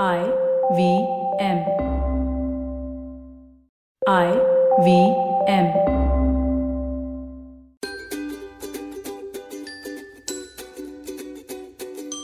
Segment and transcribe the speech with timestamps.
[0.00, 0.20] I
[0.72, 0.84] V
[1.38, 1.58] M.
[4.08, 4.28] I
[4.80, 4.92] V
[5.48, 5.66] M.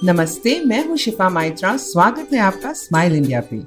[0.05, 3.63] नमस्ते, मैं हूँ शिफा माइत्रा स्वागत है आपका स्माइल इंडिया पे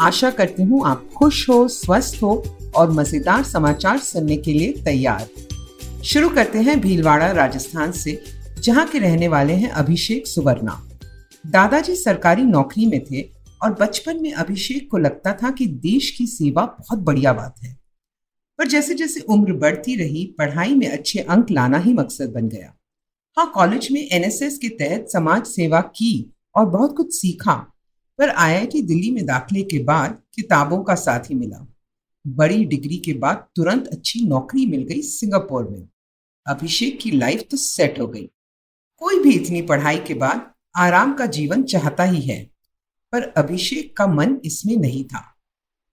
[0.00, 2.32] आशा करती हूँ आप खुश हो, स्वस्थ हो
[2.76, 5.28] और मज़ेदार समाचार सुनने के लिए तैयार
[6.04, 8.22] शुरू करते हैं भीलवाड़ा, राजस्थान से,
[8.58, 10.80] जहाँ के रहने वाले हैं अभिषेक सुवर्णा
[11.46, 13.31] दादाजी सरकारी नौकरी में थे
[13.62, 17.76] और बचपन में अभिषेक को लगता था कि देश की सेवा बहुत बढ़िया बात है।
[18.58, 22.74] पर जैसे जैसे उम्र बढ़ती रही, पढ़ाई में अच्छे अंक लाना ही मकसद बन गया।
[23.36, 27.54] हाँ कॉलेज में एनएसएस के तहत समाज सेवा की और बहुत कुछ सीखा,
[28.18, 31.66] पर आईआईटी दिल्ली में दाखिले के बाद किताबों का साथ ही मिला।
[32.24, 35.88] बड़ी डिग्री के बाद तुरंत अच्छी नौकरी मिल गई सिंगापुर में।
[36.46, 38.28] अभिषेक की लाइफ तो सेट हो गई।
[39.02, 42.51] कोई भी इतनी पढ़ाई के बाद आराम का जीवन चाहता ही है।
[43.12, 45.28] पर अभिषेक का मन इसमें नहीं था।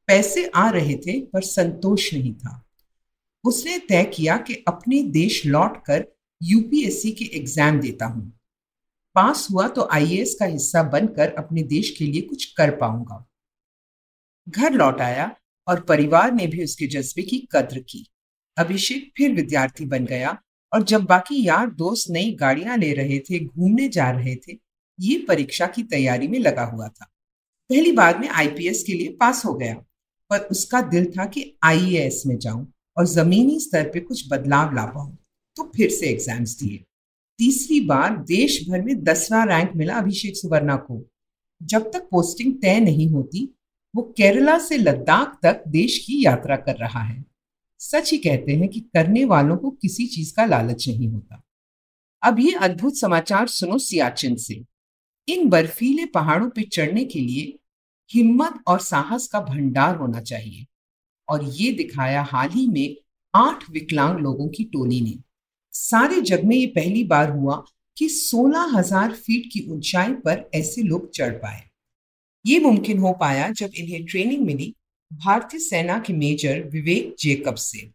[0.08, 2.64] पैसे आ रहे थे, पर संतोष नहीं था।
[3.44, 6.06] उसने तय किया कि अपने देश लौटकर
[6.42, 8.31] यूपीएससी के एग्ज़ाम देता हूँ।
[9.16, 13.26] पास हुआ तो आईएएस का हिस्सा बनकर अपने देश के लिए कुछ कर पाऊँगा।
[14.48, 15.36] घर लौट आया
[15.67, 18.06] और परिवार ने भी उसके जज्बे की कद्र की।
[18.58, 20.38] अभिषेक फिर विद्यार्थी बन गया
[20.72, 24.54] और जब बाकी यार दोस्त नई गाड़ियाँ ले रहे थे, घूमने जा रहे थे
[25.00, 27.05] ये परीक्षा की तैयारी में लगा हुआ था।
[27.69, 29.73] पहली बार में आईपीएस के लिए पास हो गया,
[30.31, 32.66] पर उसका दिल था कि आईएएस में जाऊँ
[32.97, 35.17] और जमीनी स्तर पे कुछ बदलाव ला पाऊँ
[35.58, 36.83] तो फिर से एग्ज़ाम्स दिए।
[37.39, 41.02] तीसरी बार देश भर में दसवां रैंक मिला अभिषेक सुवर्णा को।
[41.61, 43.44] जब तक पोस्टिंग तय नहीं होती,
[43.94, 47.23] वो केरला से लद्दाख तक देश की यात्रा कर रहा है।
[47.81, 51.42] सच ही कहते हैं कि करने वालों को किसी चीज़ का लालच नहीं होता।
[52.23, 54.64] अब ये अद्भुत समाचार सुनो सियाचिन से।
[55.30, 57.58] इन बर्फीले पहाड़ों पर चढ़ने के लिए
[58.11, 60.66] हिम्मत और साहस का भंडार होना चाहिए।
[61.27, 62.95] और ये दिखाया हाल ही में
[63.33, 65.17] आठ विकलांग लोगों की टोली ने।
[65.73, 67.64] सारे जग में ये पहली बार हुआ
[67.98, 71.64] कि सोलह हज़ार फीट की ऊंचाई पर ऐसे लोग चढ़ पाए।
[72.45, 74.73] ये मुमकिन हो पाया जब इन्हें ट्रेनिंग मिली
[75.11, 77.89] भारतीय सेना के मेजर विवेक जेकब से।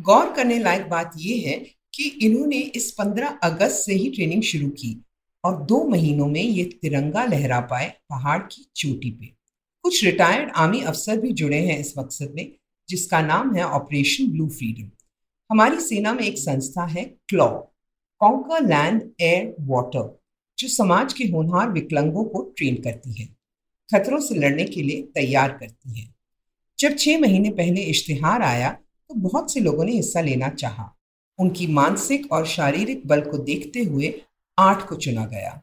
[0.00, 1.56] गौर करने लायक बात यह है
[1.94, 5.04] कि इन्होंने इस 15 अगस्त से ही ट्रेनिंग शुरू की।
[5.44, 9.26] और दो महीनों में ये तिरंगा लहरा पाए पहाड़ की चोटी पे।
[9.84, 12.52] कुछ रिटायर्ड आर्मी अफसर भी जुड़े हैं इस मकसद में,
[12.88, 14.90] जिसका नाम है ऑपरेशन ब्लू फ्रीडम।
[15.50, 17.48] हमारी सेना में एक संस्था है, क्लॉ,
[18.20, 20.18] कॉन्कर लैंड एयर वाटर,
[20.58, 23.26] जो समाज के होनहार विकलांगों को ट्रेन करती है,
[23.88, 26.06] खतरों से लड़ने के लिए तैयार करती है।
[26.78, 30.92] जब छह महीने पहले इश्तिहार आया तो बहुत से लोगों ने हिस्सा लेना चाहा।
[31.38, 34.08] उनकी मानसिक और शारीरिक बल को देखते हुए
[34.58, 35.60] आठ को चुना गया।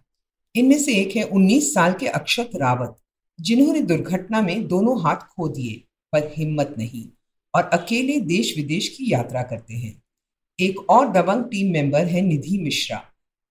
[0.56, 2.95] इनमें से एक है उन्नीस साल के अक्षत रावत,
[3.39, 5.83] जिन्होंने दुर्घटना में दोनों हाथ खो दिए,
[6.13, 7.05] पर हिम्मत नहीं
[7.53, 10.01] और अकेले देश विदेश की यात्रा करते हैं।
[10.59, 13.01] एक और दबंग टीम मेंबर है निधि मिश्रा,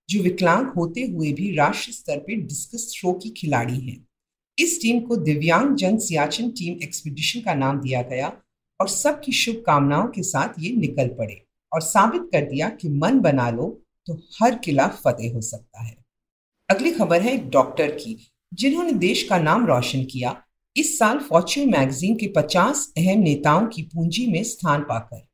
[0.09, 4.06] जो विकलांग होते हुए भी राष्ट्रीय स्तर पर डिस्कस थ्रो की खिलाड़ी हैं।
[4.59, 8.33] इस टीम को दिव्यांग जन सियाचिन टीम एक्सपीडिशन का नाम दिया गया
[8.81, 11.41] और सबकी शुभकामनाओं के साथ ये निकल पड़े
[11.72, 15.97] और साबित कर दिया कि मन बना लो तो हर किला फतेह हो सकता है।
[16.70, 20.42] अगली खबर है एक डॉक्टर की, जिन्होंने देश का नाम रोशन किया।
[20.76, 25.26] इस साल फॉर्च्यून मैगजीन के 50 अहम नेताओं की पूंजी में स्थान पाकर।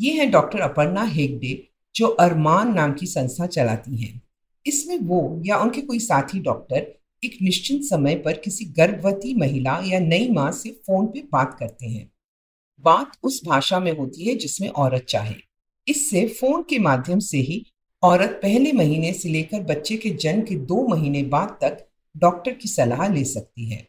[0.00, 4.22] ये है डॉक्टर अपर्णा हेगडे, जो अरमान नाम की संस्था चलाती हैं।
[4.66, 9.98] इसमें वो या उनके कोई साथी डॉक्टर एक निश्चित समय पर किसी गर्भवती महिला या
[9.98, 12.12] नई माँ से फ़ोन पे बात करते हैं।
[12.80, 15.34] बात उस भाषा में होती है जिसमें औरत चाहे।
[15.88, 17.66] इससे फ़ोन के माध्यम से ही
[18.02, 21.86] औरत पहले महीने से लेकर बच्चे के जन्म के दो महीने बाद तक
[22.16, 23.86] डॉक्टर की सलाह ले सकती है।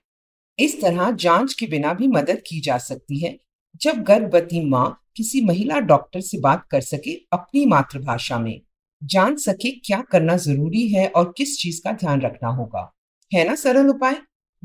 [0.59, 3.37] इस तरह जाँच के बिना भी मदद की जा सकती है।
[3.81, 8.61] जब गर्भवती माँ किसी महिला डॉक्टर से बात कर सके अपनी मातृभाषा में,
[9.03, 12.91] जान सके क्या करना ज़रूरी है और किस चीज़ का ध्यान रखना होगा।
[13.31, 14.15] है ना सरल उपाय?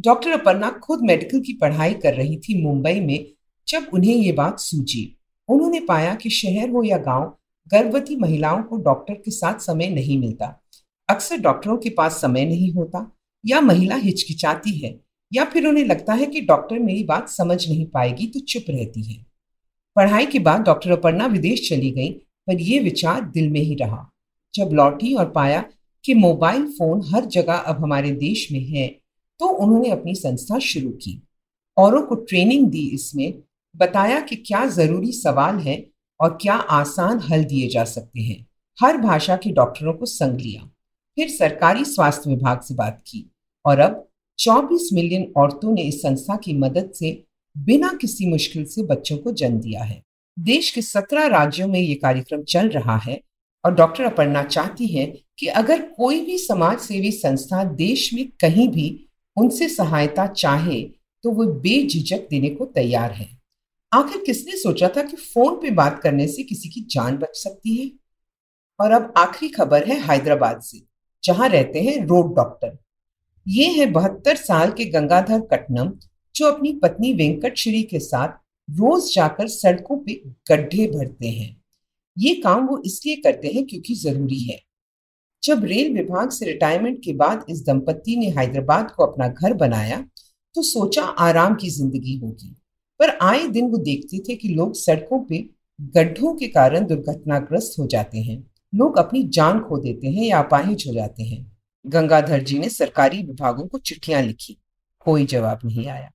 [0.01, 3.27] डॉक्टर अपर्णा खुद मेडिकल की पढ़ाई कर रही थी मुंबई में
[3.69, 5.17] जब उन्हें ये बात सूझी।
[5.49, 7.39] उन्होंने पाया कि शहर हो या गाँव
[7.71, 10.47] गर्भवती महिलाओं को डॉक्टर के साथ समय नहीं मिलता।
[11.09, 13.11] अक्सर डॉक्टरों के पास समय नहीं होता
[13.45, 14.99] या महिला हिचकिचाती है
[15.33, 19.03] या फिर उन्हें लगता है कि डॉक्टर मेरी बात समझ नहीं पाएगी तो चुप रहती
[19.03, 19.25] है।
[19.97, 24.09] पढ़ाई के बाद डॉक्टर अपर्णा विदेश चली गई, पर यह विचार दिल में ही रहा।
[24.55, 25.65] जब लौटी और पाया
[26.05, 28.87] कि मोबाइल फ़ोन हर जगह अब हमारे देश में है
[29.41, 31.23] तो उन्होंने अपनी संस्था शुरू की।
[31.77, 33.43] औरों को ट्रेनिंग दी इसमें,
[33.75, 35.77] बताया कि क्या ज़रूरी सवाल है
[36.23, 38.47] और क्या आसान हल दिए जा सकते हैं।
[38.83, 40.63] हर भाषा के डॉक्टरों को संग लिया।
[41.17, 43.31] फिर सरकारी स्वास्थ्य विभाग से बात की
[43.65, 44.09] और अब
[44.39, 47.25] 24 मिलियन औरतों ने इस संस्था की मदद से
[47.59, 50.03] बिना किसी मुश्किल से बच्चों को जन्म दिया है।
[50.39, 53.21] देश के 17 राज्यों में ये कार्यक्रम चल रहा है
[53.65, 58.69] और डॉक्टर अपर्णा चाहती हैं कि अगर कोई भी समाज सेवी संस्था देश में कहीं
[58.69, 60.83] भी उनसे सहायता चाहे
[61.23, 63.42] तो वो बेझिझक देने को तैयार है।
[63.93, 67.75] आखिर किसने सोचा था कि फ़ोन पे बात करने से किसी की जान बच सकती
[67.77, 67.91] है?
[68.79, 70.81] और अब आखिरी खबर है हैदराबाद से,
[71.23, 72.77] जहाँ रहते हैं रोड डॉक्टर।
[73.47, 75.93] ये है बहत्तर साल के गंगाधर कटनम,
[76.35, 80.15] जो अपनी पत्नी वेंकट श्री के साथ रोज जाकर सड़कों पे
[80.51, 81.57] गड्ढे भरते हैं।
[82.17, 84.59] ये काम वो इसलिए करते हैं क्योंकि ज़रूरी है।
[85.43, 90.01] जब रेल विभाग से रिटायरमेंट के बाद इस दंपत्ति ने हैदराबाद को अपना घर बनाया
[90.55, 92.55] तो सोचा आराम की ज़िंदगी होगी।
[92.99, 95.49] पर आए दिन वो देखते थे कि लोग सड़कों पे
[95.81, 100.85] गड्ढों के कारण दुर्घटनाग्रस्त हो जाते हैं। लोग अपनी जान खो देते हैं या अपाहिज
[100.89, 101.57] हो जाते हैं।
[101.87, 104.59] गंगाधर जी ने सरकारी विभागों को चिट्ठियाँ लिखी।
[105.01, 106.11] कोई जवाब नहीं आया।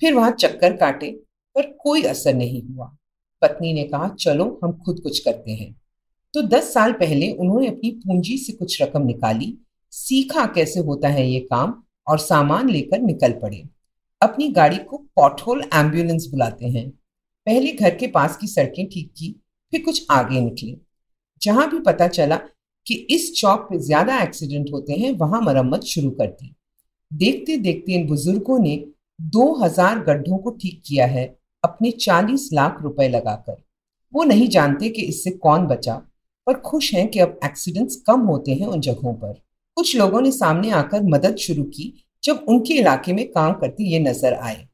[0.00, 1.10] फिर वहाँ चक्कर काटे,
[1.54, 2.96] पर कोई असर नहीं हुआ।
[3.42, 5.82] पत्नी ने कहा, चलो, हम खुद कुछ करते हैं।
[6.34, 9.58] तो दस साल पहले उन्होंने अपनी पूंजी से कुछ रकम निकाली।
[9.90, 13.64] सीखा कैसे होता है ये काम और सामान लेकर निकल पड़े।
[14.22, 16.88] अपनी गाड़ी को पॉटहोल एंबुलेंस बुलाते हैं।
[17.46, 19.34] पहले घर के पास की सड़कें ठीक की,
[19.72, 20.76] फिर कुछ आगे निकले।
[21.42, 22.36] जहाँ भी पता चला
[22.86, 26.54] कि इस चौक पे ज़्यादा एक्सीडेंट होते हैं, वहाँ मरम्मत शुरू कर दी।
[27.10, 28.76] देखते देखते इन बुज़ुर्गों ने
[29.20, 31.24] 2000 गड्ढों को ठीक किया है,
[31.64, 33.62] अपने 40 लाख रुपए लगाकर।
[34.12, 35.94] वो नहीं जानते कि इससे कौन बचा,
[36.46, 39.32] पर खुश हैं कि अब एक्सीडेंट्स कम होते हैं उन जगहों पर।
[39.76, 41.92] कुछ लोगों ने सामने आकर मदद शुरू की
[42.22, 44.66] जब उनके इलाके में काम करते ये नज़र आए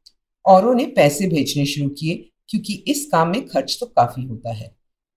[0.44, 2.14] औरों ने पैसे भेजने शुरू किए,
[2.48, 4.70] क्योंकि इस काम में खर्च तो काफ़ी होता है।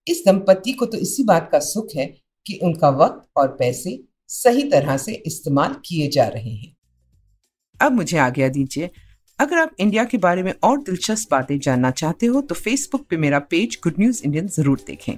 [0.08, 2.06] इस दंपति को तो इसी बात का सुख है
[2.46, 4.00] कि उनका वक्त और पैसे
[4.30, 6.76] सही तरह से इस्तेमाल किए जा रहे हैं।
[7.80, 8.90] अब मुझे आज्ञा दीजिए,
[9.40, 13.18] अगर आप इंडिया के बारे में और दिलचस्प बातें जानना चाहते हो तो फेसबुक पे
[13.18, 15.14] मेरा पेज गुड न्यूज़ इंडियन ज़रूर देखें।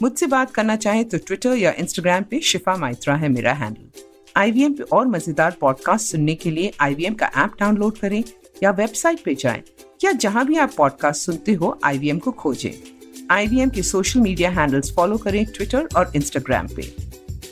[0.00, 4.72] मुझसे बात करना चाहें तो ट्विटर या इंस्टाग्राम पे शिफा माइत्रा है मेरा हैंडल आईवीएम
[4.72, 8.22] पे और मज़ेदार पॉडकास्ट सुनने के लिए आईवीएम का ऐप डाउनलोड करें
[8.62, 9.62] या वेबसाइट पे जाएँ,
[10.04, 12.72] या जहाँ भी आप पॉडकास्ट सुनते हो आईवीएम को खोजें।
[13.30, 16.94] आईवीएम के सोशल मीडिया हैंडल्स फॉलो करें ट्विटर और इंस्टाग्राम पे।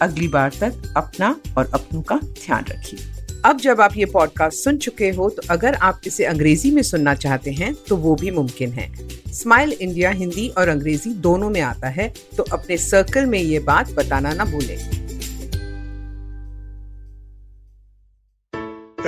[0.02, 3.14] अगली बार तक अपना और अपनों का ध्यान रखिए।
[3.44, 7.14] अब जब आप ये पॉडकास्ट सुन चुके हो तो अगर आप इसे अंग्रेज़ी में सुनना
[7.14, 8.88] चाहते हैं तो वो भी मुमकिन है।
[9.32, 13.92] स्माइल इंडिया हिंदी और अंग्रेज़ी दोनों में आता है तो अपने सर्कल में ये बात
[13.92, 15.07] बताना ना भूलें।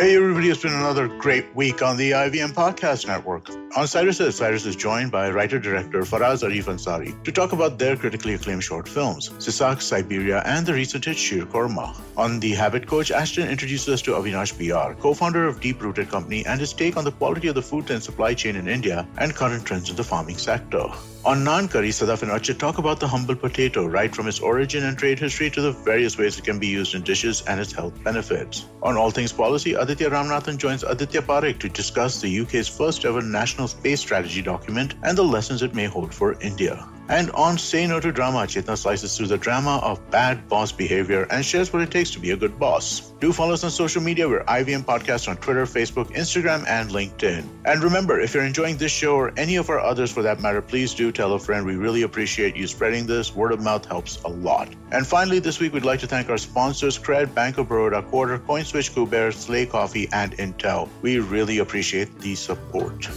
[0.01, 3.51] Hey everybody, it's been another great week on the IVM Podcast Network.
[3.77, 8.33] On Cyrus Cyrus is joined by writer-director Faraz Arif Ansari to talk about their critically
[8.33, 11.95] acclaimed short films, Sisak, Siberia, and the recent hit Shir Korma.
[12.17, 16.47] On The Habit Coach, Ashton introduces us to Avinash BR, co-founder of Deep Rooted Company,
[16.47, 19.35] and his take on the quality of the food and supply chain in India and
[19.35, 20.87] current trends in the farming sector.
[21.23, 24.85] On Naan Curry, Sadaf and Archit talk about the humble potato, right from its origin
[24.85, 27.73] and trade history to the various ways it can be used in dishes and its
[27.73, 28.65] health benefits.
[28.83, 33.21] On All Things Policy, Aditya Ramnathan joins Aditya Parekh to discuss the UK's first ever
[33.21, 36.89] national space strategy document and the lessons it may hold for India.
[37.11, 41.27] And on Say No to Drama, Chetna slices through the drama of bad boss behavior
[41.33, 43.11] and shares what it takes to be a good boss.
[43.19, 44.29] Do follow us on social media.
[44.29, 47.45] We're IVM Podcast on Twitter, Facebook, Instagram, and LinkedIn.
[47.65, 50.63] And remember, if you're enjoying this show or any of our others for that matter,
[50.63, 51.67] please do tell a friend.
[51.67, 53.35] We really appreciate you spreading this.
[53.35, 54.69] Word of mouth helps a lot.
[54.93, 58.39] And finally, this week we'd like to thank our sponsors, Cred, Bank of Baroda, Quarter,
[58.39, 60.89] CoinSwitch, Kuber, Slay Coffee, and Intel.
[61.03, 63.09] We really appreciate the support.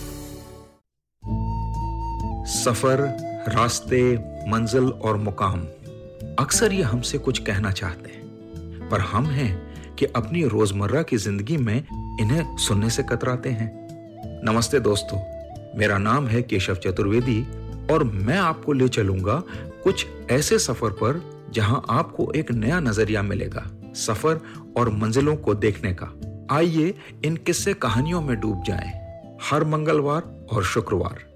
[2.43, 4.01] Suffer रास्ते,
[4.47, 5.61] मंजिल और मुकाम।
[6.39, 11.57] अक्सर ये हमसे कुछ कहना चाहते हैं, पर हम हैं कि अपनी रोज़मर्रा की ज़िंदगी
[11.57, 11.75] में
[12.21, 13.69] इन्हें सुनने से कतराते हैं।
[14.45, 15.17] नमस्ते दोस्तों,
[15.77, 17.41] मेरा नाम है केशव चतुर्वेदी
[17.91, 19.41] और मैं आपको ले चलूँगा
[19.83, 21.21] कुछ ऐसे सफ़र पर
[21.53, 24.41] जहाँ आपको एक नया नज़रिया मिलेगा, सफ़र
[24.77, 26.13] और मंजिलों को देखने का।
[26.55, 26.93] आइए
[27.25, 28.93] इन किस्से कहानियों में डूब जाएँ।
[29.41, 31.32] हर मंगलवार और शुक्रवार।